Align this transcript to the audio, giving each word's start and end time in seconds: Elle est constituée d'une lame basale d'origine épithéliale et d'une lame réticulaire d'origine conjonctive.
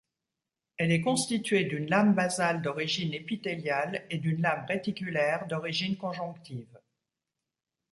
Elle 0.77 0.91
est 0.91 1.01
constituée 1.01 1.65
d'une 1.65 1.85
lame 1.87 2.15
basale 2.15 2.63
d'origine 2.63 3.13
épithéliale 3.13 4.03
et 4.09 4.17
d'une 4.17 4.41
lame 4.41 4.65
réticulaire 4.67 5.45
d'origine 5.45 5.95
conjonctive. 5.95 6.79